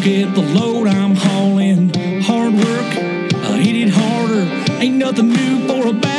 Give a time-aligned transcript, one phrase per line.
[0.00, 1.90] Look at the load I'm hauling.
[2.22, 2.96] Hard work,
[3.44, 4.48] I hit it harder.
[4.80, 6.09] Ain't nothing new for a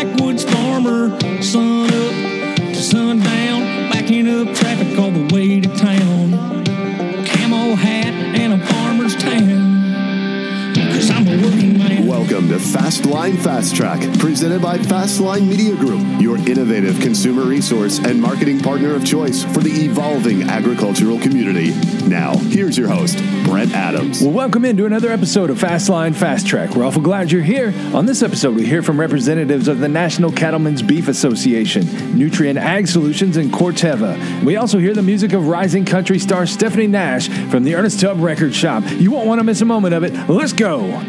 [12.92, 18.94] Fastline Fast Track, presented by Fastline Media Group, your innovative consumer resource and marketing partner
[18.94, 21.72] of choice for the evolving agricultural community.
[22.06, 24.22] Now, here's your host, Brent Adams.
[24.22, 26.76] Well, welcome into another episode of Fastline Fast Track.
[26.76, 27.74] We're awful glad you're here.
[27.94, 32.90] On this episode, we hear from representatives of the National Cattlemen's Beef Association, Nutrien Ag
[32.90, 34.44] Solutions, and Corteva.
[34.44, 38.20] We also hear the music of rising country star Stephanie Nash from the Ernest Tubb
[38.20, 38.84] Record Shop.
[38.86, 40.12] You won't want to miss a moment of it.
[40.28, 41.02] Let's go.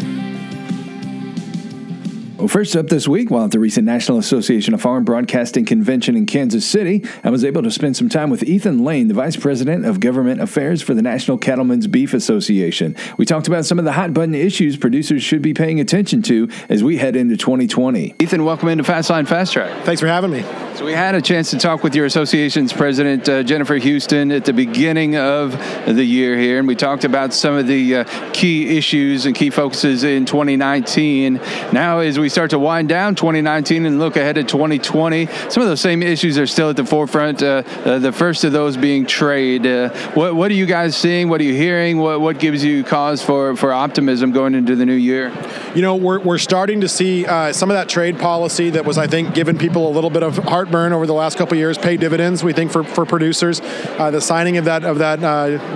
[2.43, 6.17] Well, first up this week, while at the recent National Association of Farm Broadcasting Convention
[6.17, 9.37] in Kansas City, I was able to spend some time with Ethan Lane, the Vice
[9.37, 12.97] President of Government Affairs for the National Cattlemen's Beef Association.
[13.17, 16.49] We talked about some of the hot button issues producers should be paying attention to
[16.69, 18.17] as we head into 2020.
[18.19, 19.85] Ethan, welcome into Fastline Fast Track.
[19.85, 20.43] Thanks for having me.
[20.75, 24.47] So we had a chance to talk with your association's president, uh, Jennifer Houston, at
[24.47, 25.53] the beginning of
[25.87, 29.51] the year here, and we talked about some of the uh, key issues and key
[29.51, 31.35] focuses in 2019.
[31.73, 35.69] Now, as we start to wind down 2019 and look ahead to 2020, some of
[35.69, 37.43] those same issues are still at the forefront.
[37.43, 39.67] Uh, uh, the first of those being trade.
[39.67, 41.29] Uh, what, what are you guys seeing?
[41.29, 41.99] What are you hearing?
[41.99, 45.33] What, what gives you cause for, for optimism going into the new year?
[45.75, 48.99] You know, we're, we're starting to see uh, some of that trade policy that was,
[48.99, 51.77] I think, giving people a little bit of heartburn over the last couple of years
[51.77, 52.43] pay dividends.
[52.43, 55.21] We think for, for producers, uh, the signing of that of that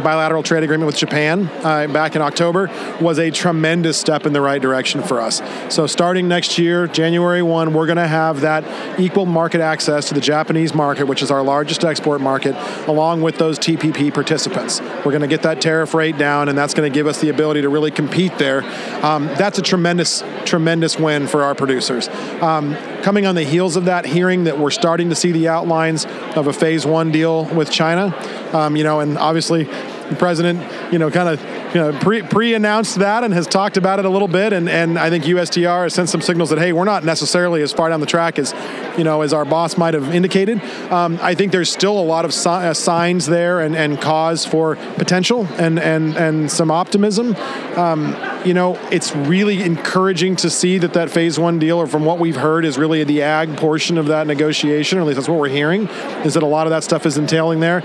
[0.03, 1.47] bilateral trade agreement with Japan
[1.93, 5.43] back in October was a tremendous step in the right direction for us.
[5.69, 10.15] So starting next year, January one, we're going to have that equal market access to
[10.15, 12.55] the Japanese market, which is our largest export market,
[12.89, 14.81] along with those TPP participants.
[14.81, 17.29] We're going to get that tariff rate down, and that's going to give us the
[17.29, 18.63] ability to really compete there.
[19.05, 22.09] Um, that's a tremendous, tremendous win for our producers.
[22.41, 26.07] Um, coming on the heels of that, hearing that we're starting to see the outlines
[26.37, 28.15] of a phase one deal with China,
[28.53, 31.41] um, you know, and obviously the president, you know, kind of
[31.75, 34.99] you know, pre, pre-announced that and has talked about it a little bit, and, and
[34.99, 38.01] I think USTR has sent some signals that hey, we're not necessarily as far down
[38.01, 38.55] the track as
[38.97, 40.63] you know as our boss might have indicated.
[40.91, 44.47] Um, I think there's still a lot of si- uh, signs there and, and cause
[44.47, 47.35] for potential and and and some optimism.
[47.77, 52.05] Um, you know, it's really encouraging to see that that phase one deal, or from
[52.05, 55.29] what we've heard, is really the ag portion of that negotiation, or at least that's
[55.29, 55.89] what we're hearing,
[56.25, 57.83] is that a lot of that stuff is entailing there.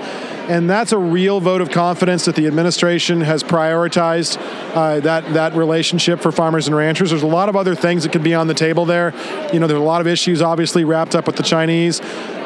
[0.50, 4.38] And that's a real vote of confidence that the administration has prioritized
[4.76, 7.12] uh, that, that relationship for farmers and ranchers.
[7.12, 9.14] There's a lot of other things that could be on the table there.
[9.54, 12.02] You know, there's a lot of issues obviously wrapped up with the Chinese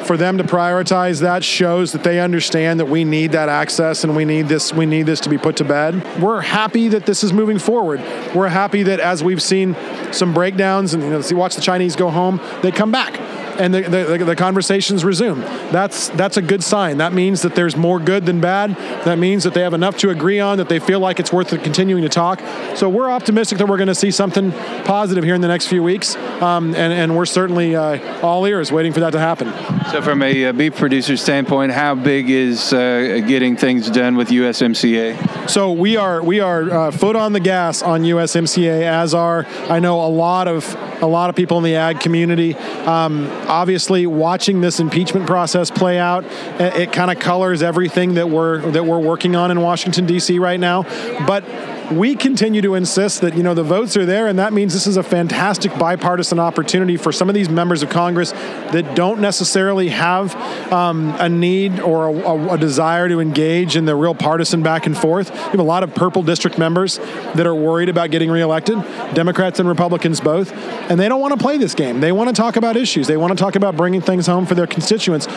[0.05, 4.15] for them to prioritize that shows that they understand that we need that access and
[4.15, 6.21] we need this we need this to be put to bed.
[6.21, 7.99] We're happy that this is moving forward.
[8.33, 9.75] We're happy that as we've seen
[10.11, 13.19] some breakdowns and you know, see watch the Chinese go home, they come back
[13.59, 15.41] and the, the, the, conversations resume.
[15.71, 16.97] That's that's a good sign.
[16.97, 18.75] That means that there's more good than bad.
[19.05, 21.49] That means that they have enough to agree on that they feel like it's worth
[21.63, 22.41] continuing to talk.
[22.75, 24.51] So we're optimistic that we're going to see something
[24.83, 28.71] positive here in the next few weeks, um, and, and we're certainly uh, all ears
[28.71, 29.51] waiting for that to happen.
[29.91, 35.49] So, from a, beef producer standpoint, how big is uh, getting things done with USMCA?
[35.49, 39.79] So we are we are uh, foot on the gas on USMCA, as are I
[39.79, 42.55] know a lot of a lot of people in the ag community.
[42.55, 46.25] Um, obviously, watching this impeachment process play out,
[46.59, 50.39] it, kind of colors everything that we're that we're working on in Washington D.C.
[50.39, 50.83] right now.
[51.25, 51.43] But
[51.91, 54.87] we continue to insist that you know the votes are there, and that means this
[54.87, 59.89] is a fantastic bipartisan opportunity for some of these members of Congress that don't necessarily
[59.89, 60.35] have
[60.71, 64.97] um, a need or a, a, desire to engage in the real partisan back and
[64.97, 65.29] forth.
[65.29, 68.81] We have a lot of purple district members that are worried about getting reelected,
[69.13, 70.51] Democrats and Republicans both,
[70.89, 71.99] and they don't want to play this game.
[71.99, 73.07] They want to talk about issues.
[73.07, 75.27] They want to talk about bringing things home for their constituents.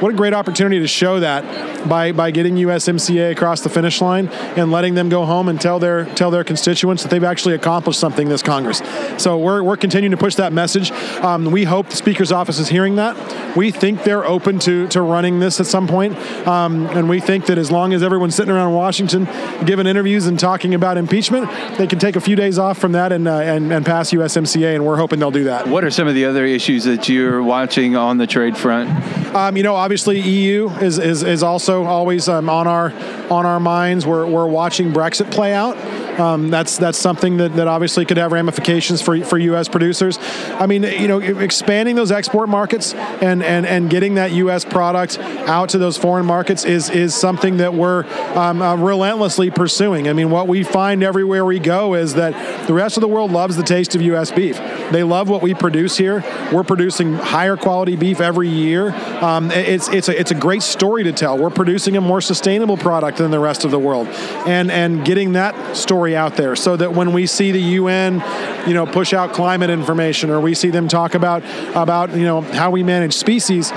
[0.00, 4.28] What a great opportunity to show that by by getting USMCA across the finish line
[4.28, 7.54] and letting them go home and tell their their tell their constituents that they've actually
[7.54, 8.82] accomplished something this Congress.
[9.18, 10.90] So we're, we're continuing to push that message.
[11.22, 13.56] Um, we hope the Speaker's office is hearing that.
[13.56, 16.16] We think they're open to, to running this at some point.
[16.46, 19.28] Um, and we think that as long as everyone's sitting around Washington
[19.64, 23.12] giving interviews and talking about impeachment, they can take a few days off from that
[23.12, 25.66] and, uh, and, and pass USMCA, and we're hoping they'll do that.
[25.66, 28.90] What are some of the other issues that you're watching on the trade front?
[29.34, 32.92] Um, you know, obviously EU is, is, is also always um, on our
[33.30, 34.06] on our minds.
[34.06, 35.76] We're, we're watching Brexit play out.
[36.18, 39.68] Um, that's that's something that, that obviously could have ramifications for for U.S.
[39.68, 40.18] producers.
[40.20, 44.64] I mean, you know, expanding those export markets and and and getting that U.S.
[44.64, 48.04] product out to those foreign markets is is something that we're
[48.36, 50.08] um, uh, relentlessly pursuing.
[50.08, 53.30] I mean, what we find everywhere we go is that the rest of the world
[53.30, 54.30] loves the taste of U.S.
[54.30, 54.58] beef.
[54.92, 56.22] They love what we produce here.
[56.52, 58.90] We're producing higher quality beef every year.
[59.22, 61.38] Um, it's it's a it's a great story to tell.
[61.38, 64.06] We're producing a more sustainable product than the rest of the world,
[64.46, 68.22] and and getting that story out there so that when we see the UN,
[68.66, 71.42] you know, push out climate information or we see them talk about
[71.74, 73.72] about you know how we manage species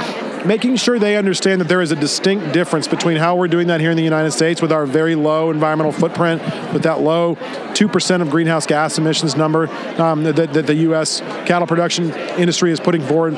[0.45, 3.81] making sure they understand that there is a distinct difference between how we're doing that
[3.81, 6.41] here in the United States with our very low environmental footprint,
[6.73, 9.67] with that low 2% of greenhouse gas emissions number
[10.01, 11.21] um, that, that the U.S.
[11.45, 13.37] cattle production industry is putting forward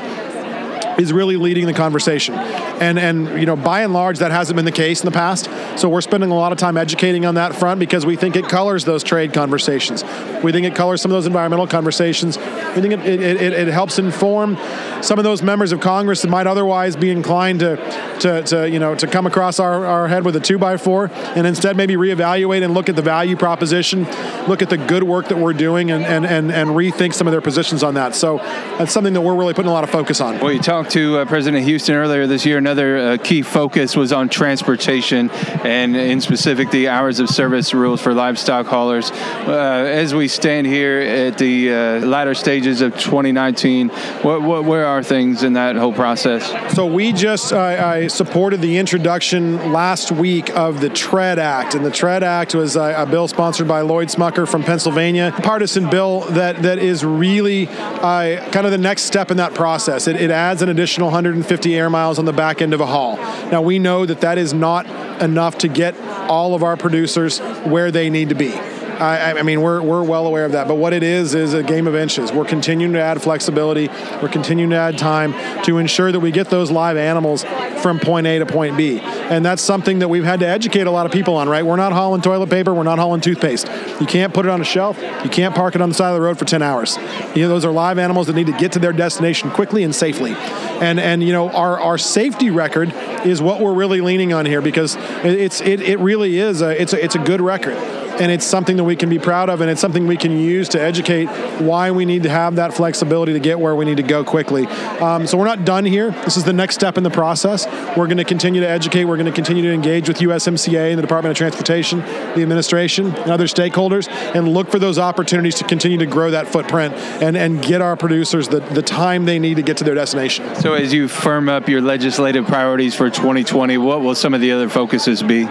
[0.98, 2.34] is really leading the conversation.
[2.34, 5.48] And and you know, by and large, that hasn't been the case in the past.
[5.76, 8.48] So we're spending a lot of time educating on that front because we think it
[8.48, 10.04] colors those trade conversations.
[10.42, 12.36] We think it colors some of those environmental conversations.
[12.36, 14.56] We think it, it, it, it helps inform
[15.02, 17.76] some of those members of Congress that might otherwise be inclined to,
[18.20, 21.10] to, to you know, to come across our, our head with a two by four
[21.36, 24.04] and instead maybe reevaluate and look at the value proposition,
[24.48, 27.32] look at the good work that we're doing and, and, and, and rethink some of
[27.32, 28.14] their positions on that.
[28.14, 28.38] So
[28.78, 30.38] that's something that we're really putting a lot of focus on.
[30.38, 32.58] Well, you talked to uh, President Houston earlier this year.
[32.58, 38.00] Another uh, key focus was on transportation and in specific the hours of service rules
[38.00, 39.12] for livestock haulers.
[39.12, 43.90] Uh, as we stand here at the uh, latter stages of 2019,
[44.22, 46.74] what, what, where are things in that whole process?
[46.74, 51.90] So we just I supported the introduction last week of the TREAD Act, and the
[51.90, 56.62] TREAD Act was a, a bill sponsored by Lloyd Smucker from Pennsylvania, partisan bill that
[56.62, 60.08] that is really uh, kind of the next step in that process.
[60.08, 63.16] It, it adds an additional 150 air miles on the back end of a haul.
[63.50, 64.86] Now we know that that is not
[65.22, 65.96] enough to get
[66.28, 68.52] all of our producers where they need to be.
[69.00, 70.68] I, I, mean, we're, we're well aware of that.
[70.68, 72.32] But what it is is a game of inches.
[72.32, 73.88] We're continuing to add flexibility.
[74.20, 75.32] We're continuing to add time
[75.64, 77.44] to ensure that we get those live animals
[77.82, 79.00] from point A to point B.
[79.00, 81.64] And that's something that we've had to educate a lot of people on, right?
[81.64, 82.72] We're not hauling toilet paper.
[82.72, 83.66] We're not hauling toothpaste.
[84.00, 85.00] You can't put it on a shelf.
[85.24, 86.96] You can't park it on the side of the road for 10 hours.
[87.34, 89.94] You know, those are live animals that need to get to their destination quickly and
[89.94, 90.32] safely.
[90.32, 92.92] And, and you know, our, our safety record
[93.24, 96.92] is what we're really leaning on here because it's, it, it really is a, it's
[96.92, 97.78] a, it's a good record
[98.22, 100.68] and it's something that we can be proud of, and it's something we can use
[100.68, 101.26] to educate
[101.60, 104.64] why we need to have that flexibility to get where we need to go quickly.
[104.66, 106.12] Um, so we're not done here.
[106.24, 107.66] This is the next step in the process.
[107.96, 109.06] We're going to continue to educate.
[109.06, 113.06] We're going to continue to engage with FMCSA and the Department of Transportation, the administration,
[113.06, 117.36] and other stakeholders, and look for those opportunities to continue to grow that footprint and,
[117.36, 120.54] and get our producers the, the time they need to get to their destination.
[120.60, 124.52] So as you firm up your legislative priorities for 2020, what will some of the
[124.52, 125.48] other focuses be?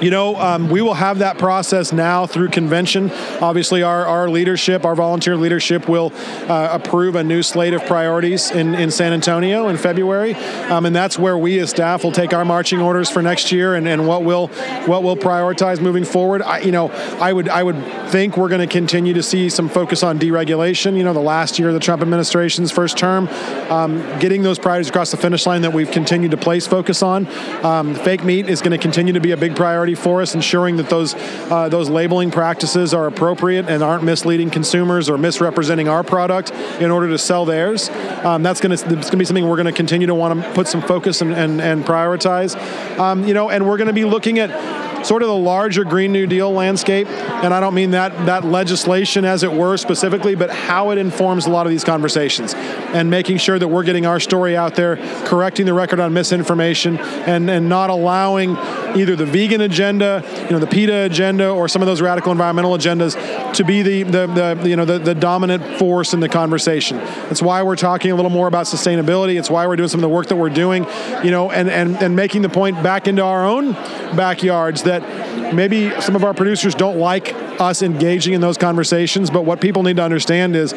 [0.00, 3.10] You know, um, we will have that process now through convention.
[3.40, 6.12] Obviously, our, our leadership, our volunteer leadership, will
[6.48, 10.34] uh, approve a new slate of priorities in, in San Antonio in February,
[10.70, 13.74] um, and that's where we as staff will take our marching orders for next year
[13.74, 14.48] and, and what we'll
[14.86, 16.42] what we'll prioritize moving forward.
[16.42, 16.88] I, you know,
[17.20, 20.96] I would I would think we're going to continue to see some focus on deregulation.
[20.96, 23.28] You know, the last year of the Trump administration's first term,
[23.70, 27.26] um, getting those priorities across the finish line that we've continued to place focus on.
[27.64, 30.76] Um, fake meat is going to continue to be a big priority for us, ensuring
[30.76, 36.02] that those uh, those labeling practices are appropriate and aren't misleading consumers or misrepresenting our
[36.02, 36.50] product
[36.80, 37.88] in order to sell theirs.
[38.24, 40.82] Um, that's going to be something we're going to continue to want to put some
[40.82, 42.56] focus and, and, and prioritize.
[42.98, 46.12] Um, you know, and we're going to be looking at sort of the larger Green
[46.12, 47.08] New Deal landscape.
[47.08, 51.46] And I don't mean that that legislation, as it were, specifically, but how it informs
[51.46, 54.96] a lot of these conversations and making sure that we're getting our story out there,
[55.24, 58.50] correcting the record on misinformation, and, and not allowing
[58.96, 62.76] either the vegan agenda, you know, the PETA agenda, or some of those radical environmental
[62.76, 63.16] agendas
[63.54, 64.26] to be the, the,
[64.58, 66.98] the you know the, the dominant force in the conversation.
[66.98, 69.38] That's why we're talking a little more about sustainability.
[69.38, 70.86] It's why we're doing some of the work that we're doing,
[71.24, 73.72] you know, and, and, and making the point back into our own
[74.16, 74.97] backyards that
[75.54, 79.82] maybe some of our producers don't like us engaging in those conversations, but what people
[79.82, 80.72] need to understand is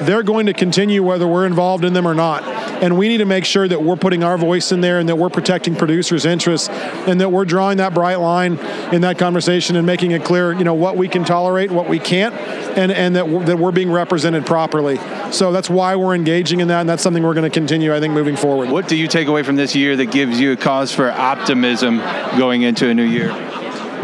[0.00, 2.42] they're going to continue whether we're involved in them or not.
[2.82, 5.16] And we need to make sure that we're putting our voice in there and that
[5.16, 8.58] we're protecting producers' interests and that we're drawing that bright line
[8.92, 11.98] in that conversation and making it clear, you know, what we can tolerate, what we
[11.98, 14.96] can't, and, and that, we're, that we're being represented properly.
[15.30, 18.00] So that's why we're engaging in that, and that's something we're going to continue, I
[18.00, 18.70] think, moving forward.
[18.70, 21.98] What do you take away from this year that gives you a cause for optimism
[22.38, 23.49] going into a new year?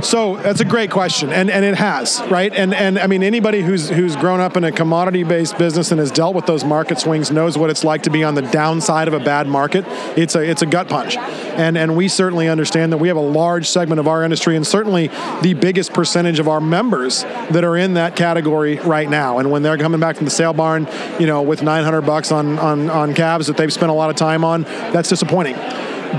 [0.03, 3.63] So that's a great question, and and it has right, and and I mean anybody
[3.63, 7.31] who's who's grown up in a commodity-based business and has dealt with those market swings
[7.31, 9.85] knows what it's like to be on the downside of a bad market.
[10.17, 13.21] It's a it's a gut punch, and and we certainly understand that we have a
[13.21, 15.09] large segment of our industry, and certainly
[15.41, 19.39] the biggest percentage of our members that are in that category right now.
[19.39, 20.89] And when they're coming back from the sale barn,
[21.19, 24.17] you know, with 900 bucks on on on calves that they've spent a lot of
[24.17, 25.57] time on, that's disappointing.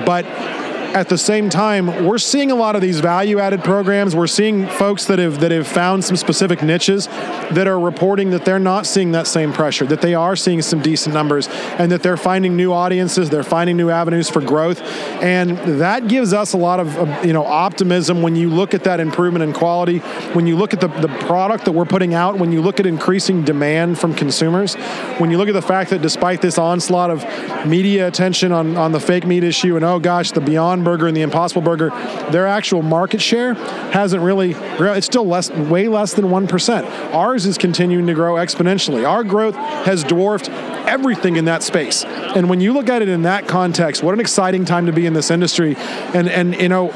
[0.06, 0.26] But
[0.96, 4.16] at the same time, we're seeing a lot of these value-added programs.
[4.16, 8.46] We're seeing folks that have that have found some specific niches that are reporting that
[8.46, 12.04] they're not seeing that same pressure, that they are seeing some decent numbers, and that
[12.04, 14.82] they're finding new audiences, they're finding new avenues for growth,
[15.22, 19.00] and that gives us a lot of you know optimism when you look at that
[19.00, 20.00] improvement in quality,
[20.34, 22.86] when you look at the, the product that we're putting out, when you look at
[22.86, 24.76] increasing demand from consumers,
[25.20, 27.26] when you look at the fact that despite this onslaught of
[27.66, 31.16] media attention on, on the fake meat issue and oh gosh, the Beyond Burger and
[31.16, 31.90] the Impossible Burger,
[32.32, 37.14] their actual market share hasn't really, it's still less, way less than 1%.
[37.14, 39.08] Ours is continuing to grow exponentially.
[39.08, 42.04] Our growth has dwarfed everything in that space.
[42.04, 45.06] And when you look at it in that context, what an exciting time to be
[45.06, 45.76] in this industry.
[45.78, 46.94] And, and you know,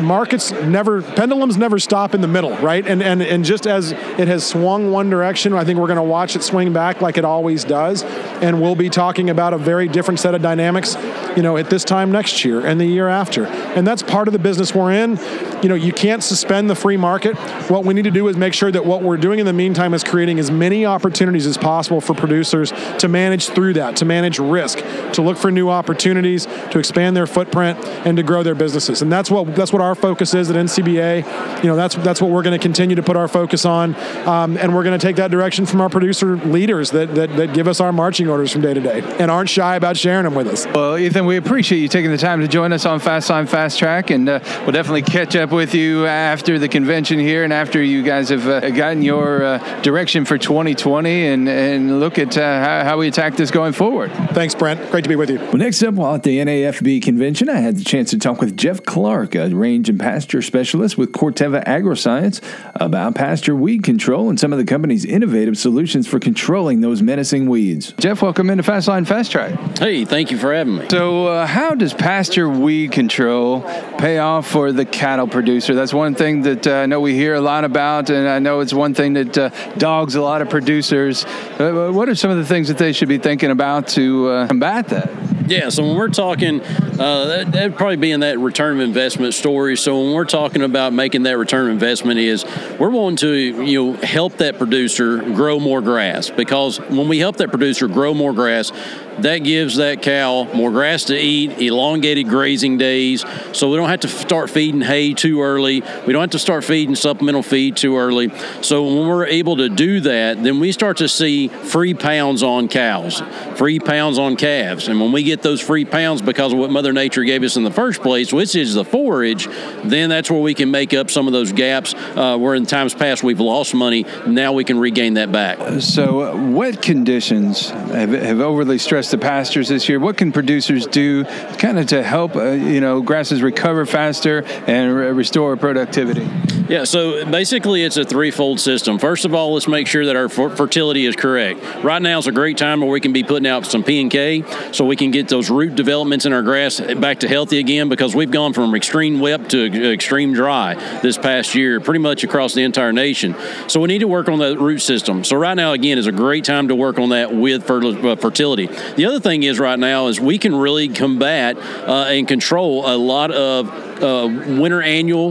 [0.00, 2.86] markets never pendulums never stop in the middle, right?
[2.86, 6.02] And and and just as it has swung one direction, I think we're going to
[6.02, 8.02] watch it swing back like it always does,
[8.42, 10.96] and we'll be talking about a very different set of dynamics,
[11.38, 13.46] you know, at this time next year and the year after.
[13.46, 15.20] And that's part of the business we're in.
[15.62, 17.36] You know, you can't suspend the free market.
[17.70, 19.94] What we need to do is make sure that what we're doing in the meantime
[19.94, 24.40] is creating as many opportunities as possible for producers to manage through that, to manage
[24.40, 24.78] risk,
[25.12, 29.00] to look for new opportunities, to expand their footprint and to grow their businesses.
[29.00, 31.62] And that's what that's what our focus is at NCBA.
[31.62, 33.94] You know, that's that's what we're going to continue to put our focus on,
[34.26, 37.54] um, and we're going to take that direction from our producer leaders that, that that
[37.54, 40.34] give us our marching orders from day to day and aren't shy about sharing them
[40.34, 40.66] with us.
[40.66, 44.10] Well, Ethan, we appreciate you taking the time to join us on Fastline Fast Track,
[44.10, 48.02] and uh, we'll definitely catch up with you after the convention here and after you
[48.02, 52.84] guys have uh, gotten your uh, direction for 2020 and and look at uh, how,
[52.84, 54.12] how we attack this going forward.
[54.32, 54.90] Thanks, Brent.
[54.90, 55.38] Great to be with you.
[55.38, 58.56] Well, next up, while at the NAFB convention, I had the chance to talk with
[58.56, 62.42] Jeff Clark, a range range and pasture specialist with Corteva Agriscience
[62.74, 67.48] about pasture weed control and some of the company's innovative solutions for controlling those menacing
[67.48, 67.92] weeds.
[67.98, 69.52] Jeff, welcome into Fastline Fast Track.
[69.78, 70.88] Hey, thank you for having me.
[70.88, 73.62] So, uh, how does pasture weed control
[73.98, 75.74] pay off for the cattle producer?
[75.74, 78.60] That's one thing that uh, I know we hear a lot about, and I know
[78.60, 81.24] it's one thing that uh, dogs a lot of producers.
[81.24, 84.46] Uh, what are some of the things that they should be thinking about to uh,
[84.46, 85.10] combat that?
[85.48, 89.32] Yeah, so when we're talking, uh, that, that'd probably be in that return of investment
[89.32, 89.78] story.
[89.78, 92.44] So when we're talking about making that return of investment, is
[92.78, 97.36] we're wanting to you know help that producer grow more grass because when we help
[97.36, 98.72] that producer grow more grass,
[99.20, 104.00] that gives that cow more grass to eat, elongated grazing days, so we don't have
[104.00, 105.80] to start feeding hay too early.
[106.06, 108.30] We don't have to start feeding supplemental feed too early.
[108.62, 112.68] So when we're able to do that, then we start to see free pounds on
[112.68, 113.22] cows,
[113.56, 114.88] free pounds on calves.
[114.88, 117.64] And when we get those free pounds because of what Mother Nature gave us in
[117.64, 119.46] the first place, which is the forage,
[119.84, 122.94] then that's where we can make up some of those gaps uh, where in times
[122.94, 124.04] past we've lost money.
[124.26, 125.80] Now we can regain that back.
[125.80, 130.00] So, uh, wet conditions have, have overly stressed the pastures this year.
[130.00, 131.24] What can producers do
[131.58, 136.28] kind of to help, uh, you know, grasses recover faster and re- restore productivity?
[136.68, 138.98] Yeah, so basically it's a threefold system.
[138.98, 141.62] First of all, let's make sure that our fertility is correct.
[141.82, 144.10] Right now is a great time where we can be putting out some P and
[144.10, 147.88] K so we can get those root developments in our grass back to healthy again
[147.88, 152.52] because we've gone from extreme wet to extreme dry this past year, pretty much across
[152.52, 153.34] the entire nation.
[153.66, 155.24] So we need to work on that root system.
[155.24, 158.66] So right now, again, is a great time to work on that with uh, fertility.
[158.96, 162.94] The other thing is right now is we can really combat uh, and control a
[162.96, 163.68] lot of
[164.02, 164.28] uh,
[164.60, 165.30] winter annual,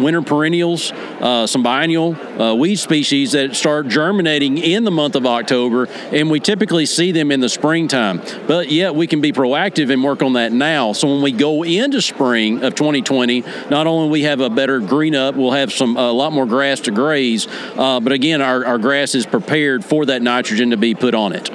[0.00, 5.26] winter perennials, uh, some biennial uh, weed species that start germinating in the month of
[5.26, 8.20] October, and we typically see them in the springtime.
[8.46, 10.92] But yet we can be proactive and work on that now.
[10.92, 15.14] So when we go into spring of 2020, not only we have a better green
[15.14, 18.78] up, we'll have some a lot more grass to graze, uh, but again, our, our
[18.78, 21.50] grass is prepared for that nitrogen to be put on it.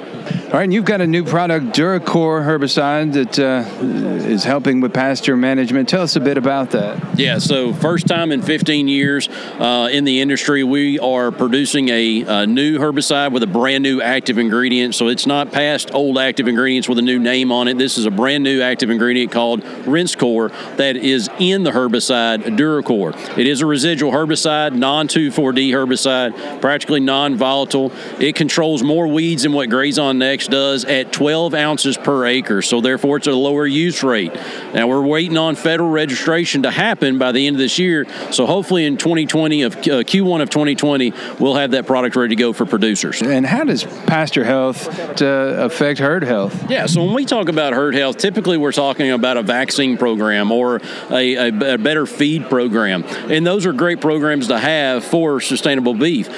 [0.54, 4.94] All right, and you've got a new product, DuraCor herbicide, that uh, is helping with
[4.94, 5.88] pasture management.
[5.88, 7.18] Tell us a bit about that.
[7.18, 12.20] Yeah, so first time in 15 years uh, in the industry, we are producing a,
[12.20, 14.94] a, new herbicide with a brand new active ingredient.
[14.94, 17.76] So it's not past old active ingredients with a new name on it.
[17.76, 23.36] This is a brand new active ingredient called Rinskor that is in the herbicide DuraCor.
[23.36, 27.90] It is a residual herbicide, non 2,4-D herbicide, practically non volatile.
[28.20, 32.62] It controls more weeds than what GrazonNext does at 12 ounces per acre.
[32.62, 34.34] So therefore, it's a lower use rate.
[34.74, 38.06] Now we're waiting on federal registration to happen by the end of this year.
[38.32, 42.40] So hopefully in 2020 of uh, Q1 of 2020, we'll have that product ready to
[42.40, 43.22] go for producers.
[43.22, 44.88] And how does pasture health
[45.22, 46.70] uh, affect herd health?
[46.70, 46.86] Yeah.
[46.86, 50.80] So when we talk about herd health, typically we're talking about a vaccine program or
[51.10, 55.94] a, a, a better feed program, and those are great programs to have for sustainable
[55.94, 56.28] beef.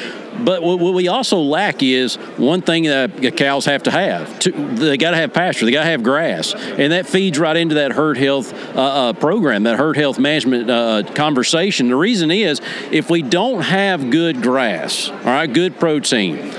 [0.44, 4.40] But what we also lack is one thing that cows have to have.
[4.78, 5.64] They got to have pasture.
[5.64, 9.12] They got to have grass, and that feeds right into that herd health uh, uh,
[9.14, 11.88] program, that herd health management uh, conversation.
[11.88, 16.52] The reason is if we don't have good grass, all right, good protein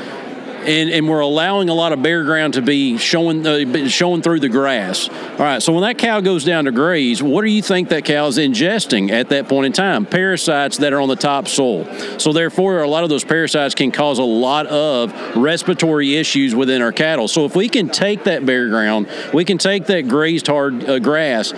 [0.67, 4.41] and, and we're allowing a lot of bare ground to be showing uh, showing through
[4.41, 5.07] the grass.
[5.09, 8.03] All right, so when that cow goes down to graze, what do you think that
[8.03, 10.05] cow is ingesting at that point in time?
[10.05, 11.85] Parasites that are on the top soil.
[12.19, 16.81] So therefore, a lot of those parasites can cause a lot of respiratory issues within
[16.81, 17.27] our cattle.
[17.27, 20.99] So if we can take that bare ground, we can take that grazed hard uh,
[20.99, 21.53] grass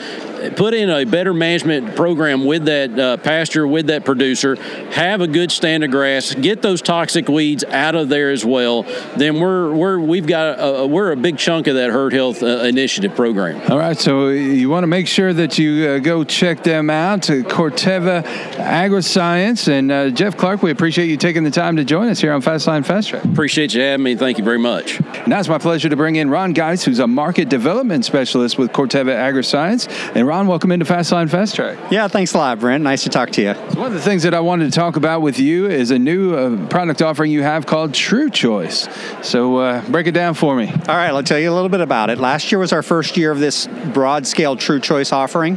[0.55, 4.55] put in a better management program with that uh, pasture, with that producer,
[4.91, 8.83] have a good stand of grass, get those toxic weeds out of there as well.
[9.17, 12.59] Then we're we're we've got a, we're a big chunk of that herd health uh,
[12.59, 13.61] initiative program.
[13.71, 17.19] All right, so you want to make sure that you uh, go check them out.
[17.19, 18.23] To Corteva
[18.55, 20.61] AgriScience and uh, Jeff Clark.
[20.61, 23.25] We appreciate you taking the time to join us here on Fastline Fast Track.
[23.25, 24.15] Appreciate you having me.
[24.15, 25.01] Thank you very much.
[25.27, 28.71] Now it's my pleasure to bring in Ron Geis, who's a market development specialist with
[28.71, 31.79] Corteva AgriScience, and Ron, welcome into Fastline Fast Track.
[31.89, 32.83] Yeah, thanks a lot, Brent.
[32.83, 33.55] Nice to talk to you.
[33.55, 35.97] So one of the things that I wanted to talk about with you is a
[35.97, 38.87] new uh, product offering you have called True Choice.
[39.23, 40.67] So uh, break it down for me.
[40.69, 42.19] All right, I'll tell you a little bit about it.
[42.19, 45.55] Last year was our first year of this broad scale True Choice offering.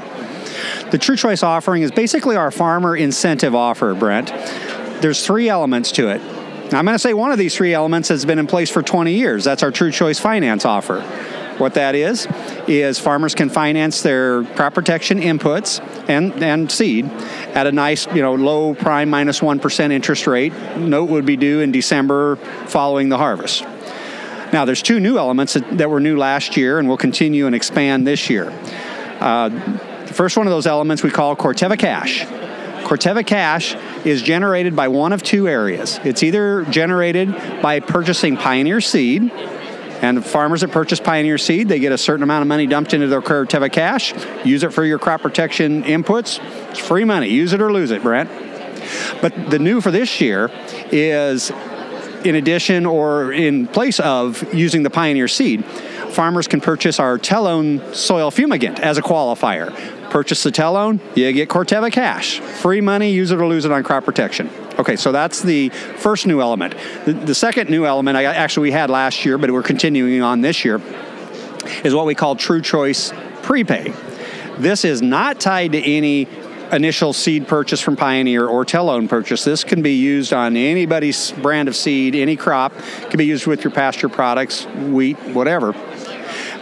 [0.90, 4.28] The True Choice offering is basically our farmer incentive offer, Brent.
[5.02, 6.22] There's three elements to it.
[6.72, 8.80] Now, I'm going to say one of these three elements has been in place for
[8.80, 9.44] 20 years.
[9.44, 11.02] That's our True Choice Finance offer.
[11.58, 12.26] What that is,
[12.66, 17.06] is farmers can finance their crop protection inputs and, and seed
[17.54, 20.52] at a nice, you know, low prime minus 1 interest rate.
[20.76, 23.64] Note would be due in December following the harvest.
[24.52, 28.06] Now, there's two new elements that, were new last year and will continue and expand
[28.06, 28.50] this year.
[29.18, 32.26] Uh, the first one of those elements we call Corteva Cash.
[32.84, 35.98] Corteva Cash is generated by one of two areas.
[36.04, 39.32] It's either generated by purchasing Pioneer seed,
[40.02, 43.06] and farmers that purchase Pioneer seed, they get a certain amount of money dumped into
[43.06, 44.12] their Corteva cash.
[44.44, 46.40] Use it for your crop protection inputs.
[46.70, 47.28] It's free money.
[47.28, 48.28] Use it or lose it, Brent.
[49.22, 50.50] But the new for this year
[50.90, 51.52] is
[52.24, 57.94] in addition or in place of using the Pioneer seed, farmers can purchase our Telone
[57.94, 59.70] soil fumigant as a qualifier.
[60.12, 62.38] Purchase the Telone, you get Corteva cash.
[62.38, 64.50] Free money, use it or lose it on crop protection.
[64.78, 66.74] Okay, so that's the first new element.
[67.06, 70.42] The, the second new element, I, actually, we had last year, but we're continuing on
[70.42, 70.82] this year,
[71.82, 73.94] is what we call True Choice Prepay.
[74.58, 76.28] This is not tied to any
[76.70, 79.44] initial seed purchase from Pioneer or Telone purchase.
[79.44, 82.74] This can be used on anybody's brand of seed, any crop.
[83.00, 85.74] It can be used with your pasture products, wheat, whatever.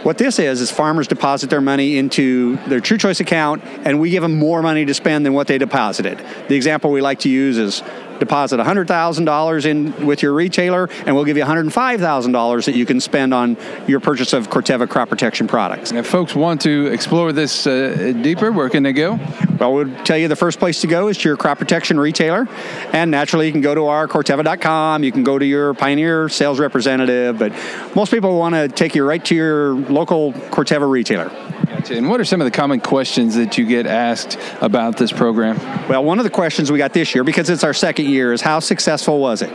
[0.03, 4.09] What this is, is farmers deposit their money into their True Choice account, and we
[4.09, 6.17] give them more money to spend than what they deposited.
[6.47, 7.83] The example we like to use is
[8.21, 13.33] deposit $100,000 in with your retailer, and we'll give you $105,000 that you can spend
[13.33, 13.57] on
[13.87, 15.91] your purchase of Corteva crop protection products.
[15.91, 19.19] If folks want to explore this uh, deeper, where can they go?
[19.59, 22.47] Well, we'll tell you the first place to go is to your crop protection retailer,
[22.93, 25.03] and naturally you can go to our Corteva.com.
[25.03, 27.51] You can go to your Pioneer sales representative, but
[27.95, 31.50] most people want to take you right to your local Corteva retailer.
[31.71, 31.95] Gotcha.
[31.95, 35.57] And what are some of the common questions that you get asked about this program?
[35.87, 38.41] Well, one of the questions we got this year, because it's our second year, is
[38.41, 39.51] how successful was it?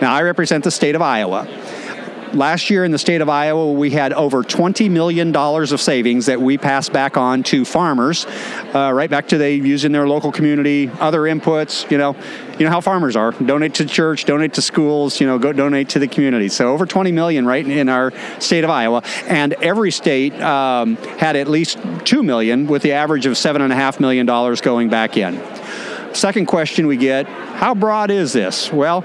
[0.00, 1.46] Now, I represent the state of Iowa
[2.34, 6.40] last year in the state of Iowa, we had over $20 million of savings that
[6.40, 8.26] we passed back on to farmers,
[8.74, 12.16] uh, right back to they using their local community, other inputs, you know,
[12.58, 13.32] you know how farmers are.
[13.32, 16.48] Donate to church, donate to schools, you know, go donate to the community.
[16.48, 19.02] So over 20 million right in our state of Iowa.
[19.26, 24.26] And every state um, had at least 2 million with the average of $7.5 million
[24.26, 25.40] going back in.
[26.14, 28.72] Second question we get, how broad is this?
[28.72, 29.04] Well,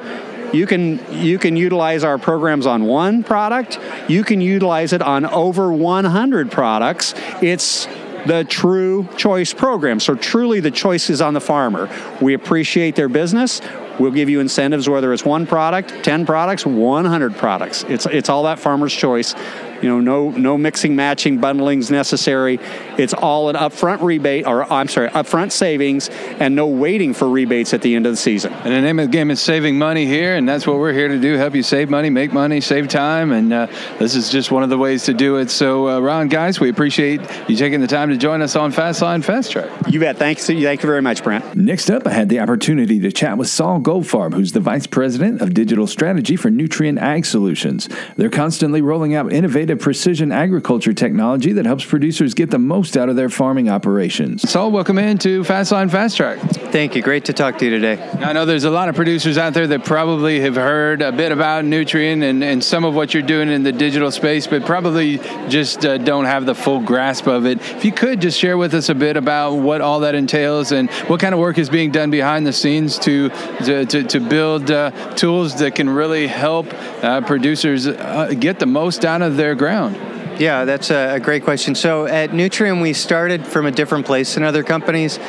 [0.54, 3.80] you can you can utilize our programs on one product.
[4.08, 7.14] You can utilize it on over 100 products.
[7.42, 7.88] It's
[8.26, 10.00] the true choice program.
[10.00, 11.90] So truly the choice is on the farmer.
[12.22, 13.62] We appreciate their business.
[14.00, 17.84] We'll give you incentives whether it's one product, 10 products, 100 products.
[17.84, 19.36] It's it's all that farmer's choice.
[19.84, 22.60] You know, no no mixing, matching, bundlings necessary.
[22.98, 27.74] It's all an upfront rebate, or I'm sorry, upfront savings, and no waiting for rebates
[27.74, 28.54] at the end of the season.
[28.54, 31.10] And the name of the game is saving money here, and that's what we're here
[31.10, 33.68] to do: help you save money, make money, save time, and uh,
[34.00, 35.50] this is just one of the ways to do it.
[35.50, 37.20] So, uh, Ron, guys, we appreciate
[37.50, 39.70] you taking the time to join us on Fastline Fast Track.
[39.90, 40.16] You bet.
[40.16, 40.48] Thanks.
[40.48, 41.56] Thank you very much, Brent.
[41.56, 45.42] Next up, I had the opportunity to chat with Saul Goldfarb, who's the Vice President
[45.42, 47.90] of Digital Strategy for Nutrien Ag Solutions.
[48.16, 53.10] They're constantly rolling out innovative precision agriculture technology that helps producers get the most out
[53.10, 54.50] of their farming operations.
[54.50, 56.40] Saul, welcome into Fastline Fast Track.
[56.40, 57.02] Thank you.
[57.02, 58.02] Great to talk to you today.
[58.20, 61.32] I know there's a lot of producers out there that probably have heard a bit
[61.32, 65.18] about Nutrien and, and some of what you're doing in the digital space, but probably
[65.50, 67.60] just uh, don't have the full grasp of it.
[67.62, 70.90] If you could just share with us a bit about what all that entails and
[71.08, 73.30] what kind of work is being done behind the scenes to
[73.66, 76.68] to, to, to build uh, tools that can really help
[77.04, 79.96] uh, producers uh, get the most out of their ground.
[80.42, 81.74] Yeah, that's a, great question.
[81.74, 85.20] So at Nutrien, we started from a different place than other companies.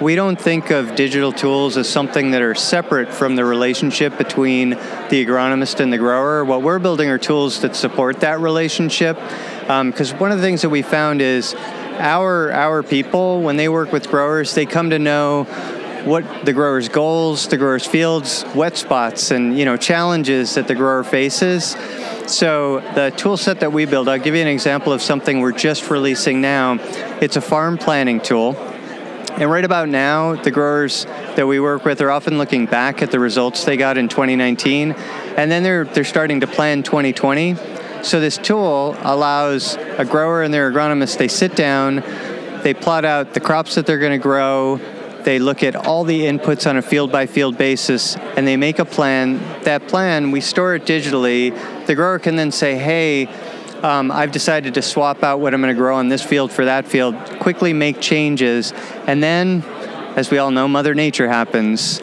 [0.00, 4.70] We don't think of digital tools as something that are separate from the relationship between
[4.70, 6.44] the agronomist and the grower.
[6.44, 9.16] What we're building are tools that support that relationship.
[9.62, 11.56] Because um, one of the things that we found is
[11.98, 15.48] our our people, when they work with growers, they come to know
[16.04, 20.74] what the grower's goals, the grower's fields, wet spots, and you know challenges that the
[20.74, 21.76] grower faces.
[22.26, 25.52] So the tool set that we build, I'll give you an example of something we're
[25.52, 26.78] just releasing now.
[27.20, 28.56] It's a farm planning tool.
[29.36, 31.04] And right about now, the growers
[31.36, 34.92] that we work with are often looking back at the results they got in 2019,
[34.92, 37.56] and then they're they're starting to plan 2020.
[38.02, 42.02] So this tool allows a grower and their agronomist they sit down,
[42.62, 44.80] they plot out the crops that they're going to grow,
[45.24, 48.78] they look at all the inputs on a field by field basis and they make
[48.78, 49.38] a plan.
[49.64, 51.54] That plan, we store it digitally.
[51.86, 53.26] The grower can then say, hey,
[53.82, 56.64] um, I've decided to swap out what I'm going to grow on this field for
[56.66, 58.72] that field, quickly make changes,
[59.06, 59.62] and then,
[60.16, 62.02] as we all know, Mother Nature happens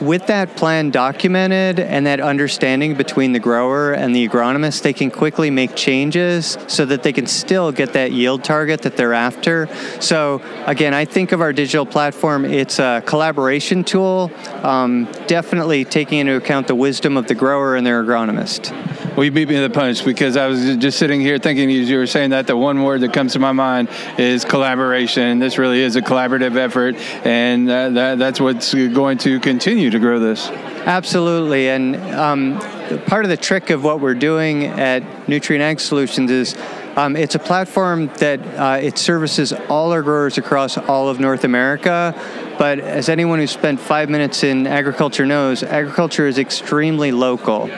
[0.00, 5.10] with that plan documented and that understanding between the grower and the agronomist, they can
[5.10, 9.68] quickly make changes so that they can still get that yield target that they're after.
[10.00, 14.30] So, again, I think of our digital platform, it's a collaboration tool,
[14.62, 18.72] um, definitely taking into account the wisdom of the grower and their agronomist.
[19.16, 21.88] Well, you beat me to the punch because I was just sitting here thinking as
[21.88, 25.38] you were saying that the one word that comes to my mind is collaboration.
[25.38, 29.98] This really is a collaborative effort, and uh, that, that's what's going to continue to
[29.98, 30.48] grow this.
[30.48, 32.58] Absolutely, and um,
[33.06, 36.56] part of the trick of what we're doing at Nutrien Ag Solutions is
[36.96, 41.44] um, it's a platform that uh, it services all our growers across all of North
[41.44, 42.14] America.
[42.58, 47.68] But as anyone who's spent five minutes in agriculture knows, agriculture is extremely local.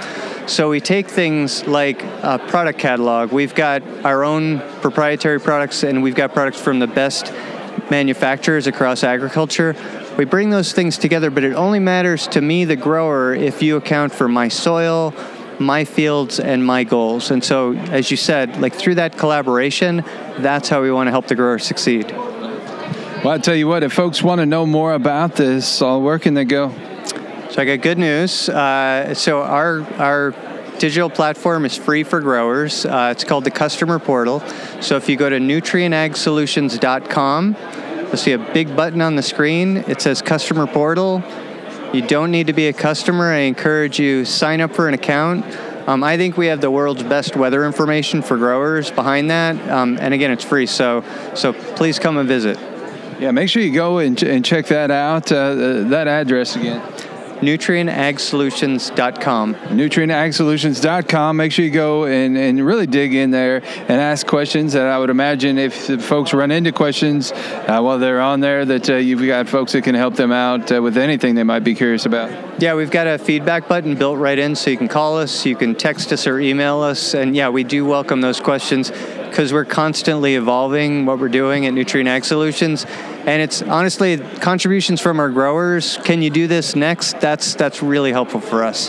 [0.46, 3.32] So we take things like a product catalog.
[3.32, 7.32] We've got our own proprietary products, and we've got products from the best
[7.90, 9.74] manufacturers across agriculture.
[10.16, 13.76] We bring those things together, but it only matters to me, the grower, if you
[13.76, 15.14] account for my soil,
[15.58, 17.30] my fields, and my goals.
[17.30, 20.04] And so, as you said, like through that collaboration,
[20.38, 22.10] that's how we want to help the grower succeed.
[22.10, 26.18] Well, I tell you what, if folks want to know more about this, Saul where
[26.18, 26.72] can they go?
[27.50, 28.48] So I got good news.
[28.48, 30.32] Uh, so our our
[30.78, 32.86] digital platform is free for growers.
[32.86, 34.40] Uh, it's called the Customer Portal.
[34.80, 37.56] So if you go to nutrienagsolutions.com,
[37.98, 39.78] you'll see a big button on the screen.
[39.88, 41.22] It says Customer Portal.
[41.92, 43.32] You don't need to be a customer.
[43.32, 45.44] I encourage you sign up for an account.
[45.88, 49.96] Um, I think we have the world's best weather information for growers behind that, um,
[49.98, 50.66] and again, it's free.
[50.66, 51.02] So
[51.34, 52.58] so please come and visit.
[53.18, 55.32] Yeah, make sure you go and, and check that out.
[55.32, 55.54] Uh,
[55.88, 56.82] that address again
[57.40, 59.54] nutrienagsolutions.com.
[59.54, 61.36] Nutrienagsolutions.com.
[61.36, 64.74] Make sure you go and, and really dig in there and ask questions.
[64.74, 68.90] And I would imagine if folks run into questions uh, while they're on there, that
[68.90, 71.74] uh, you've got folks that can help them out uh, with anything they might be
[71.74, 72.60] curious about.
[72.60, 75.56] Yeah, we've got a feedback button built right in, so you can call us, you
[75.56, 77.14] can text us or email us.
[77.14, 81.74] And yeah, we do welcome those questions because we're constantly evolving what we're doing at
[81.74, 82.86] Nutrien Ag Solutions.
[83.28, 85.98] And it's honestly contributions from our growers.
[85.98, 87.20] Can you do this next?
[87.20, 88.88] That's that's really helpful for us.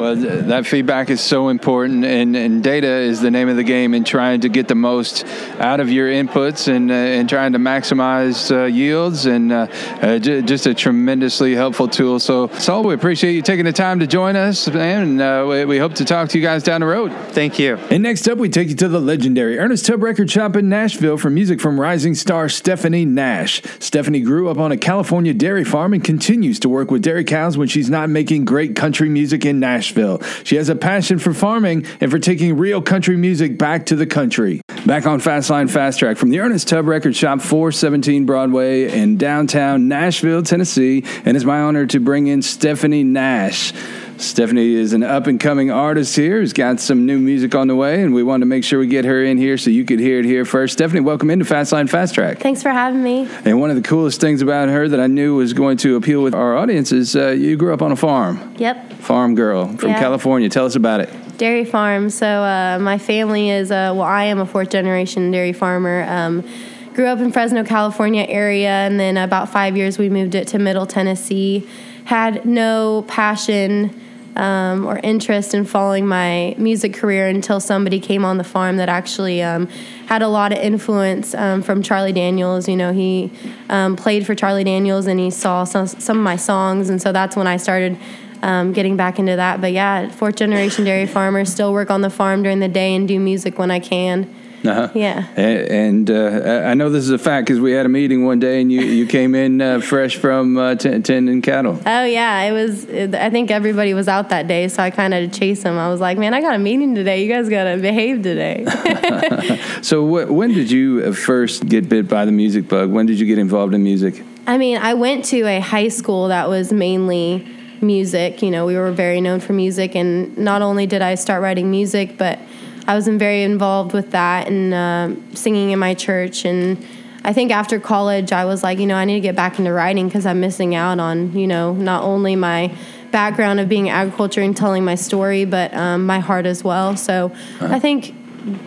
[0.00, 3.92] Well, that feedback is so important, and, and data is the name of the game
[3.92, 5.26] in trying to get the most
[5.58, 9.66] out of your inputs and, uh, and trying to maximize uh, yields, and uh,
[10.00, 12.18] uh j- just a tremendously helpful tool.
[12.18, 15.76] So, Saul, we appreciate you taking the time to join us, and uh, we, we
[15.76, 17.12] hope to talk to you guys down the road.
[17.32, 17.76] Thank you.
[17.90, 21.18] And next up, we take you to the legendary Ernest Tubb Record Shop in Nashville
[21.18, 23.60] for music from rising star Stephanie Nash.
[23.80, 27.58] Stephanie grew up on a California dairy farm and continues to work with dairy cows
[27.58, 29.89] when she's not making great country music in Nashville.
[29.90, 30.22] Nashville.
[30.44, 34.06] She has a passion for farming and for taking real country music back to the
[34.06, 34.60] country.
[34.86, 39.88] Back on Fastline Fast Track from the Ernest Tubb Record Shop, 417 Broadway in downtown
[39.88, 41.04] Nashville, Tennessee.
[41.24, 43.72] And it's my honor to bring in Stephanie Nash.
[44.20, 47.74] Stephanie is an up and coming artist here who's got some new music on the
[47.74, 49.98] way, and we wanted to make sure we get her in here so you could
[49.98, 50.74] hear it here first.
[50.74, 52.38] Stephanie, welcome into Fastline Fast Track.
[52.38, 53.26] Thanks for having me.
[53.46, 56.22] And one of the coolest things about her that I knew was going to appeal
[56.22, 58.54] with our audience is uh, you grew up on a farm.
[58.58, 58.92] Yep.
[58.94, 59.98] Farm girl from Yeah.
[59.98, 60.50] California.
[60.50, 61.38] Tell us about it.
[61.38, 62.10] Dairy farm.
[62.10, 66.04] So uh, my family is, uh, well, I am a fourth generation dairy farmer.
[66.06, 66.46] Um,
[66.92, 70.58] grew up in Fresno, California area, and then about five years we moved it to
[70.58, 71.66] Middle Tennessee.
[72.04, 73.98] Had no passion
[74.36, 78.88] um, or interest in following my music career until somebody came on the farm that
[78.88, 79.66] actually um,
[80.06, 82.68] had a lot of influence um, from Charlie Daniels.
[82.68, 83.30] You know, he
[83.68, 87.12] um, played for Charlie Daniels and he saw some, some of my songs, and so
[87.12, 87.98] that's when I started
[88.42, 89.60] um, getting back into that.
[89.60, 93.06] But yeah, fourth generation dairy farmer, still work on the farm during the day and
[93.06, 94.34] do music when I can.
[94.64, 94.88] Uh-huh.
[94.94, 95.26] Yeah.
[95.36, 98.38] A- And uh, I know this is a fact because we had a meeting one
[98.40, 101.80] day and you, you came in uh, fresh from uh, t- tending cattle.
[101.86, 102.86] Oh yeah, it was.
[103.14, 105.78] I think everybody was out that day, so I kind of chased them.
[105.78, 107.24] I was like, "Man, I got a meeting today.
[107.24, 108.66] You guys got to behave today."
[109.82, 112.90] So wh- when did you uh, first get bit by the music bug?
[112.90, 114.22] When did you get involved in music?
[114.46, 117.46] I mean, I went to a high school that was mainly
[117.80, 118.42] music.
[118.42, 121.70] You know, we were very known for music, and not only did I start writing
[121.70, 122.38] music, but
[122.86, 126.44] I was very involved with that and um singing in my church.
[126.44, 126.84] And
[127.24, 129.72] I think after college, I was like, you know, I need to get back into
[129.72, 132.72] writing because I'm missing out on, you know, not only my
[133.12, 136.96] background of being agriculture and telling my story, but um, my heart as well.
[136.96, 138.14] So I think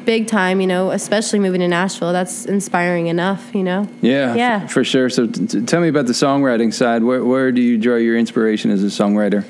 [0.06, 3.88] big time, you know, especially moving to Nashville, that's inspiring enough, you know.
[4.02, 4.68] Yeah, f- Yeah.
[4.68, 5.10] for sure.
[5.10, 7.04] So t- t- tell me about the songwriting side.
[7.04, 9.46] Where, where do you draw your inspiration as a songwriter?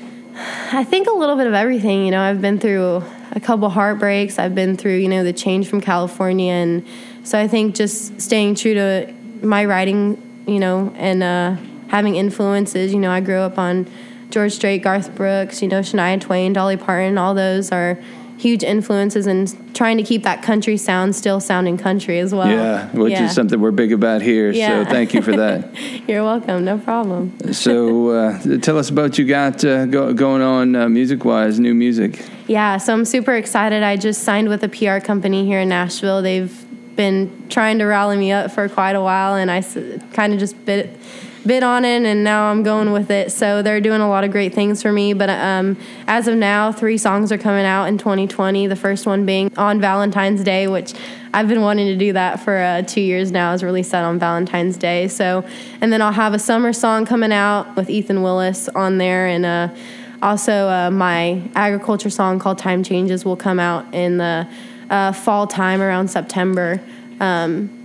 [0.72, 2.06] I think a little bit of everything.
[2.06, 4.38] You know, I've been through a couple heartbreaks.
[4.38, 6.86] I've been through, you know, the change from California, and
[7.24, 11.56] so I think just staying true to my writing, you know, and uh,
[11.88, 12.92] having influences.
[12.92, 13.90] You know, I grew up on
[14.30, 17.18] George Strait, Garth Brooks, you know, Shania Twain, Dolly Parton.
[17.18, 17.98] All those are
[18.36, 22.48] huge influences, and trying to keep that country sound still sounding country as well.
[22.48, 23.26] yeah, which Yeah.
[23.26, 24.50] is something we're big about here.
[24.50, 24.84] Yeah.
[24.84, 25.68] So thank you for that.
[26.08, 26.64] You're welcome.
[26.64, 27.32] No problem.
[27.52, 31.74] so uh, tell us about you got uh, go- going on uh, music wise, new
[31.74, 32.24] music.
[32.46, 33.82] Yeah, so I'm super excited.
[33.82, 36.20] I just signed with a PR company here in Nashville.
[36.20, 36.52] They've
[36.96, 39.62] been trying to rally me up for quite a while, and I
[40.12, 40.90] kind of just bit
[41.46, 43.32] bit on it, and now I'm going with it.
[43.32, 45.12] So they're doing a lot of great things for me.
[45.12, 45.76] But um,
[46.06, 48.66] as of now, three songs are coming out in 2020.
[48.66, 50.94] The first one being on Valentine's Day, which
[51.32, 53.52] I've been wanting to do that for uh, two years now.
[53.52, 55.08] Is released that on Valentine's Day.
[55.08, 55.44] So,
[55.80, 59.44] and then I'll have a summer song coming out with Ethan Willis on there, and
[59.44, 59.68] uh,
[60.22, 64.48] also uh, my agriculture song called "Time Changes" will come out in the
[64.90, 66.80] uh, fall time around September.
[67.20, 67.83] Um,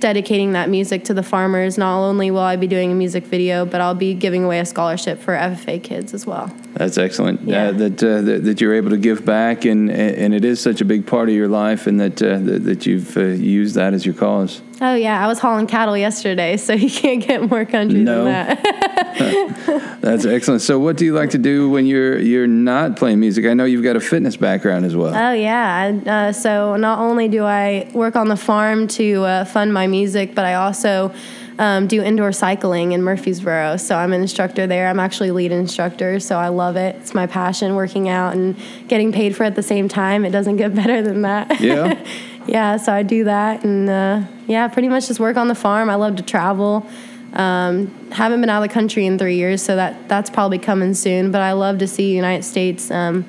[0.00, 1.78] dedicating that music to the farmers.
[1.78, 4.64] Not only will I be doing a music video, but I'll be giving away a
[4.64, 6.52] scholarship for FFA kids as well.
[6.74, 7.42] That's excellent.
[7.42, 7.68] Yeah.
[7.68, 10.80] Uh, that, uh, that that you're able to give back, and and it is such
[10.80, 13.94] a big part of your life, and that uh, that, that you've uh, used that
[13.94, 14.62] as your cause.
[14.82, 18.24] Oh yeah, I was hauling cattle yesterday, so you can't get more country No.
[18.24, 19.98] than that.
[20.00, 20.62] That's excellent.
[20.62, 23.44] So, what do you like to do when you're you're not playing music?
[23.44, 25.14] I know you've got a fitness background as well.
[25.14, 25.92] Oh yeah.
[26.06, 30.34] Uh, so not only do I work on the farm to uh, fund my music,
[30.34, 31.12] but I also
[31.58, 33.76] um, do indoor cycling in Murfreesboro.
[33.76, 34.88] So I'm an instructor there.
[34.88, 36.96] I'm actually lead instructor, so I love it.
[36.96, 38.56] It's my passion, working out and
[38.88, 40.24] getting paid for it at the same time.
[40.24, 41.60] It doesn't get better than that.
[41.60, 42.02] Yeah?
[42.46, 42.76] Yeah.
[42.76, 45.90] So I do that, and uh, yeah, pretty much just work on the farm.
[45.90, 46.86] I love to travel.
[47.32, 50.94] Um, haven't been out of the country in three years, so that that's probably coming
[50.94, 51.30] soon.
[51.30, 52.90] But I love to see United States.
[52.90, 53.24] Um,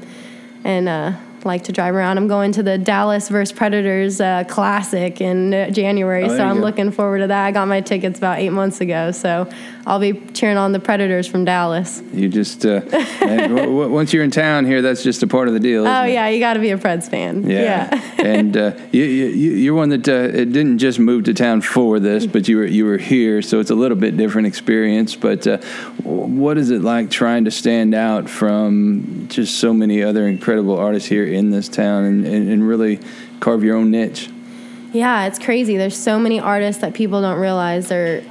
[0.64, 1.14] and uh,
[1.46, 2.18] like to drive around.
[2.18, 6.58] I'm going to the Dallas versus Predators uh, Classic in uh, January, Oh, so I'm
[6.58, 6.62] go.
[6.64, 7.46] looking forward to that.
[7.46, 9.50] I got my tickets about eight months ago, so
[9.86, 12.02] I'll be cheering on the Predators from Dallas.
[12.14, 12.82] You just uh,
[13.22, 15.88] and w- w- once you're in town here, that's just a part of the deal.
[15.88, 16.14] Oh isn't it?
[16.14, 17.50] yeah, you got to be a Preds fan.
[17.50, 21.62] Yeah, and uh, you, you, you're one that uh, it didn't just move to town
[21.62, 25.16] for this, but you were you were here, so it's a little bit different experience.
[25.16, 25.58] But uh,
[26.12, 31.08] what is it like trying to stand out from just so many other incredible artists
[31.08, 33.00] here in this town and, and, and really
[33.40, 34.30] carve your own niche?
[34.94, 35.78] Yeah, it's crazy.
[35.78, 38.24] There's so many artists that people don't realize are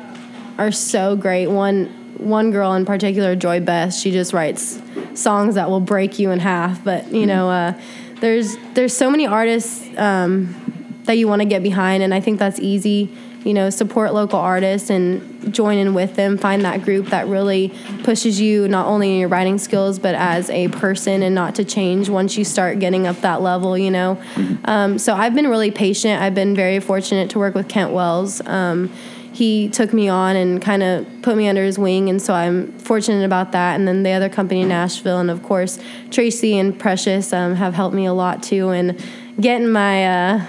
[0.58, 1.46] are so great.
[1.46, 1.86] One
[2.18, 4.80] one girl in particular, Joy Best, she just writes
[5.14, 6.84] songs that will break you in half.
[6.84, 7.80] But you know, uh,
[8.20, 12.38] there's there's so many artists um, that you want to get behind, and I think
[12.38, 13.10] that's easy.
[13.44, 16.36] You know, support local artists and join in with them.
[16.38, 17.72] Find that group that really
[18.02, 21.64] pushes you not only in your writing skills but as a person, and not to
[21.64, 23.76] change once you start getting up that level.
[23.76, 24.22] You know,
[24.64, 26.20] um, so I've been really patient.
[26.20, 28.40] I've been very fortunate to work with Kent Wells.
[28.46, 28.92] Um,
[29.32, 32.76] he took me on and kind of put me under his wing, and so I'm
[32.78, 33.78] fortunate about that.
[33.78, 35.78] And then the other company in Nashville, and of course
[36.10, 39.02] Tracy and Precious um, have helped me a lot too, and
[39.40, 40.06] getting my.
[40.06, 40.46] Uh,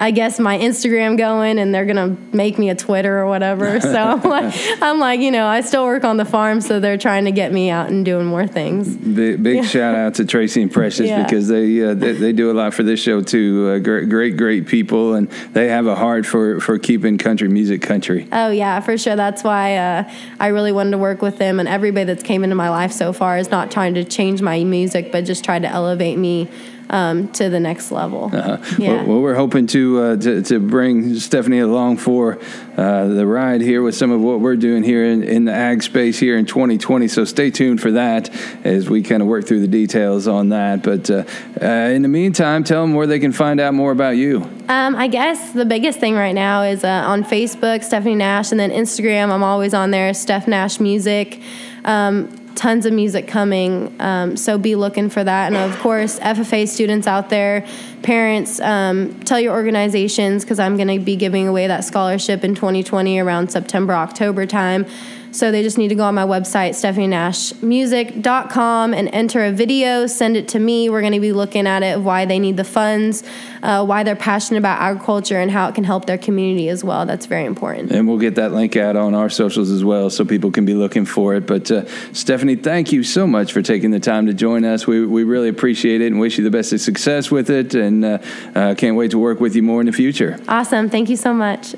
[0.00, 3.78] I guess my Instagram going, and they're gonna make me a Twitter or whatever.
[3.88, 6.98] So I'm like, I'm like, you know, I still work on the farm, so they're
[6.98, 8.94] trying to get me out and doing more things.
[8.96, 11.22] Big, big shout out to Tracy and Precious Yeah.
[11.22, 13.70] because they, uh, they they do a lot for this show too.
[13.74, 17.80] Uh, great, great, great people, and they have a heart for for keeping country music
[17.80, 18.28] country.
[18.30, 19.16] Oh yeah, for sure.
[19.16, 22.56] That's why uh, I really wanted to work with them, and everybody that's came into
[22.56, 25.68] my life so far is not trying to change my music, but just try to
[25.68, 26.48] elevate me
[26.90, 28.30] um, to the next level.
[28.32, 28.94] Uh, Yeah.
[28.94, 32.38] well, well, we're hoping to, uh, to to bring Stephanie along for
[32.76, 35.82] uh, the ride here with some of what we're doing here in, in the ag
[35.82, 37.08] space here in 2020.
[37.08, 38.30] So stay tuned for that
[38.64, 40.82] as we kind of work through the details on that.
[40.82, 41.24] But uh,
[41.60, 44.42] uh, in the meantime, tell them where they can find out more about you.
[44.68, 48.60] Um, I guess the biggest thing right now is uh, on Facebook, Stephanie Nash, and
[48.60, 49.30] then Instagram.
[49.30, 51.40] I'm always on there, Steph Nash Music.
[51.84, 55.46] Um, tons of music coming, um, so be looking for that.
[55.52, 57.64] And of course, FFA students out there,
[58.02, 62.56] parents, um, tell your organizations because I'm going to be giving away that scholarship in
[62.56, 64.86] 2020 around September, October time.
[65.30, 70.36] So they just need to go on my website, stephanienashmusic.com, and enter a video, send
[70.36, 70.88] it to me.
[70.88, 73.22] We're going to be looking at it, why they need the funds,
[73.62, 77.06] uh, why they're passionate about agriculture, and how it can help their community as well.
[77.06, 77.92] That's very important.
[77.92, 80.74] And we'll get that link out on our socials as well so people can be
[80.74, 81.46] looking for it.
[81.46, 84.86] But uh, Stephanie, thank you so much for taking the time to join us.
[84.86, 87.74] We, we really appreciate it and wish you the best of success with it.
[87.74, 88.18] And uh,
[88.54, 90.38] uh, can't wait to work with you more in the future.
[90.48, 90.88] Awesome.
[90.88, 91.74] Thank you so much.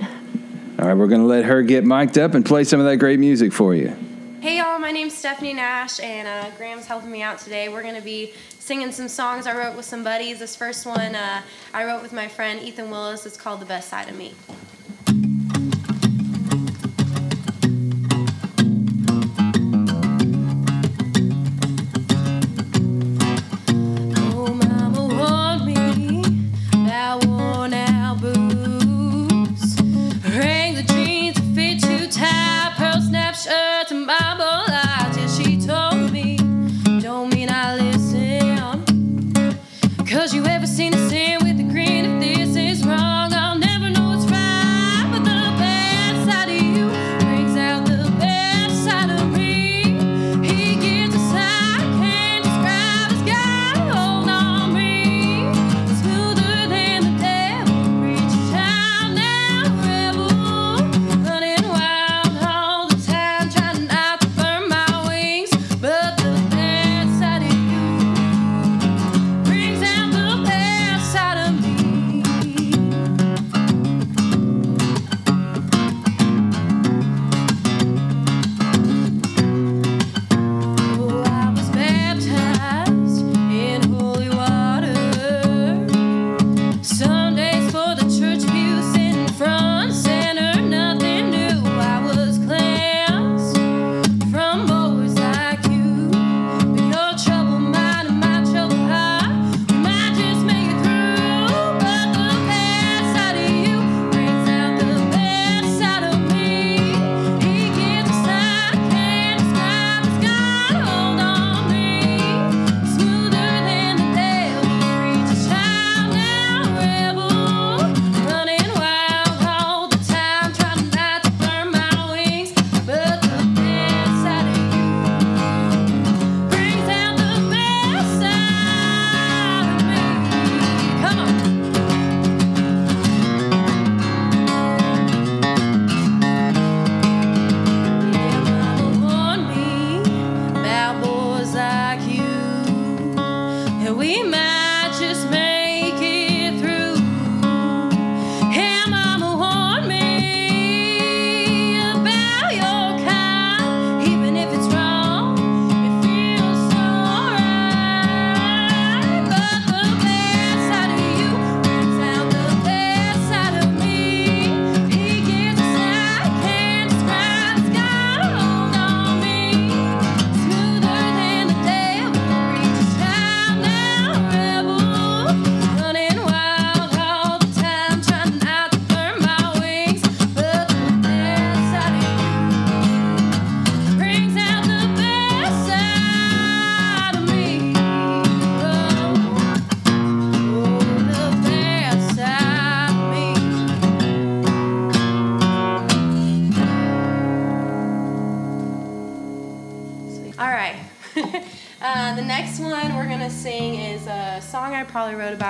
[0.78, 2.96] All right, we're going to let her get mic'd up and play some of that
[2.96, 3.94] great music for you.
[4.40, 7.68] Hey y'all, my name's Stephanie Nash, and uh, Graham's helping me out today.
[7.68, 10.38] We're gonna be singing some songs I wrote with some buddies.
[10.38, 11.42] This first one uh,
[11.74, 13.26] I wrote with my friend Ethan Willis.
[13.26, 14.32] It's called "The Best Side of Me."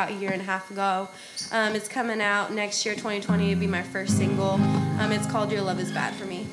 [0.00, 1.08] About a year and a half ago.
[1.52, 3.50] Um, it's coming out next year, 2020.
[3.50, 4.52] It'll be my first single.
[4.52, 6.46] Um, it's called "Your Love Is Bad for Me."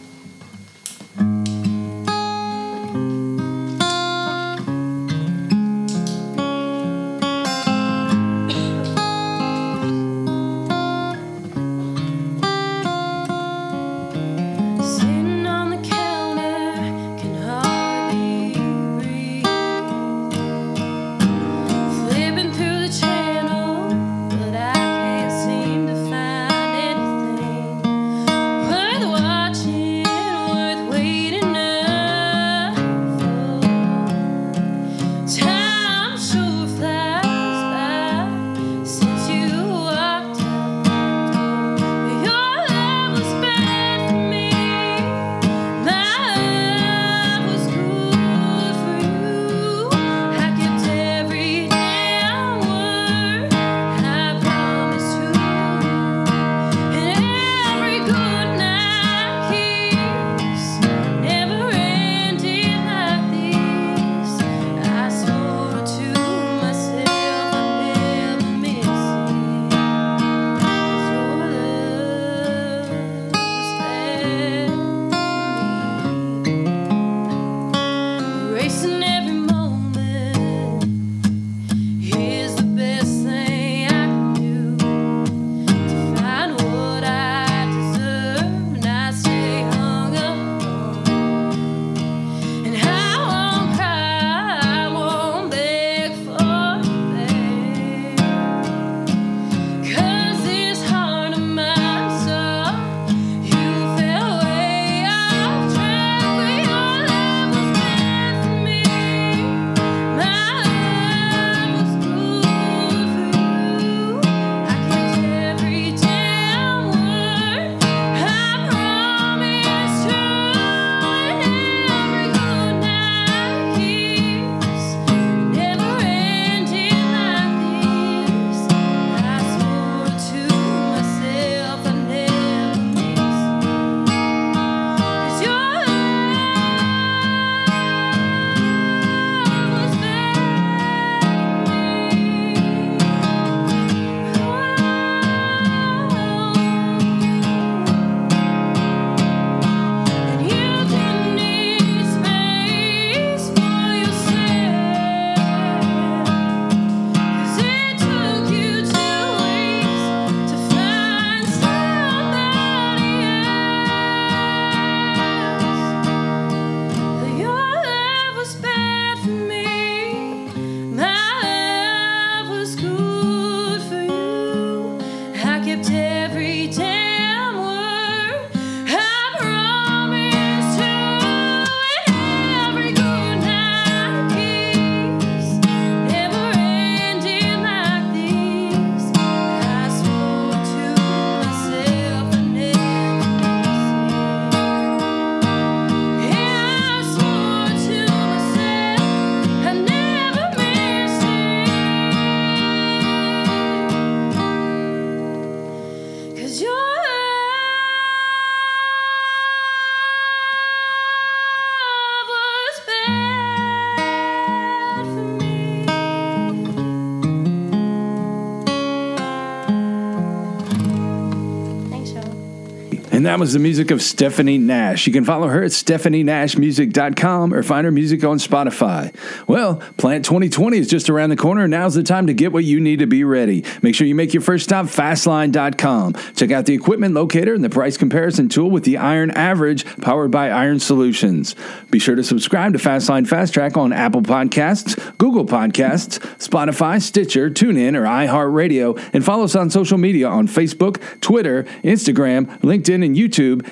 [223.38, 225.05] That was the music of Stephanie Nash.
[225.05, 229.13] You can follow her at stephanienashmusic.com or find her music on Spotify.
[229.47, 231.67] Well, Plant 2020 is just around the corner.
[231.67, 233.63] Now's the time to get what you need to be ready.
[233.83, 236.15] Make sure you make your first stop fastline.com.
[236.35, 240.31] Check out the equipment locator and the price comparison tool with the Iron Average powered
[240.31, 241.53] by Iron Solutions.
[241.91, 247.51] Be sure to subscribe to Fastline Fast Track on Apple Podcasts, Google Podcasts, Spotify, Stitcher,
[247.51, 253.15] TuneIn, or iHeartRadio, and follow us on social media on Facebook, Twitter, Instagram, LinkedIn, and
[253.15, 253.26] YouTube,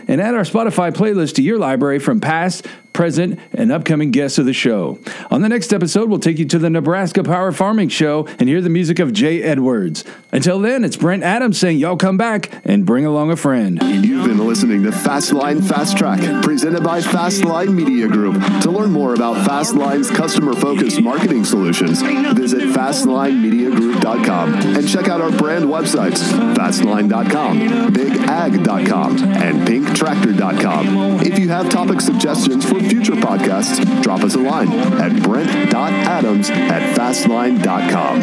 [0.07, 4.45] and add our Spotify playlist to your library from past, present, and upcoming guests of
[4.45, 4.97] the show.
[5.29, 8.61] On the next episode, we'll take you to the Nebraska Power Farming Show and hear
[8.61, 10.05] the music of Jay Edwards.
[10.31, 13.81] Until then, it's Brent Adams saying, Y'all come back and bring along a friend.
[13.83, 18.35] You've been listening to Fastline Fast Track, presented by Fastline Media Group.
[18.61, 25.65] To learn more about Fastline's customer-focused marketing solutions, visit fastlinemediagroup.com and check out our brand
[25.65, 26.21] websites,
[26.55, 31.19] fastline.com, bigag.com, and pinktractor.com.
[31.21, 36.97] If you have topic suggestions for future podcasts, drop us a line at brent.adams at
[36.97, 38.21] fastline.com.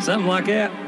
[0.00, 0.81] Something like that.